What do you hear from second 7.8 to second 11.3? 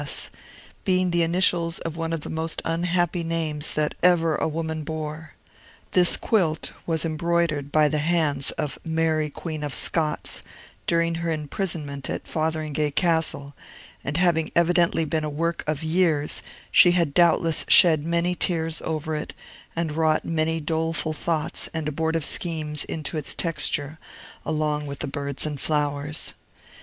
the hands of Mary Queen of Scots, during her